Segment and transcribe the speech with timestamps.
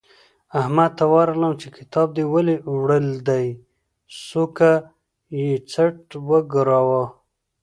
[0.59, 3.47] احمد ته ورغلم چې کتاب دې ولې وړل دی؛
[4.27, 4.73] سوکه
[5.39, 5.97] یې څټ
[6.29, 7.03] وګاراوو.